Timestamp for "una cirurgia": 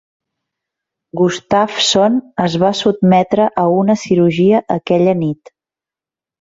3.77-4.65